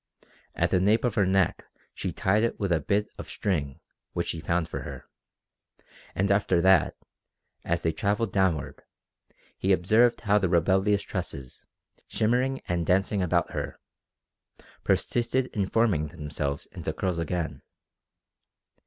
[0.55, 3.79] At the nape of her neck she tied it with a bit of string
[4.13, 5.05] which he found for her,
[6.15, 6.95] and after that,
[7.63, 8.81] as they travelled downward,
[9.59, 11.67] he observed how the rebellious tresses,
[12.07, 13.79] shimmering and dancing about her,
[14.83, 17.61] persisted in forming themselves into curls again.